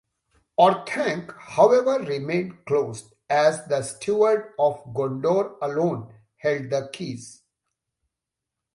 [0.59, 7.43] Orthanc however remained closed, as the Steward of Gondor alone held the keys.